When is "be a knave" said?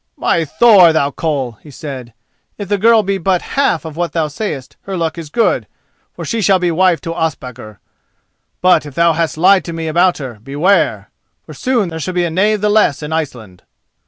12.15-12.61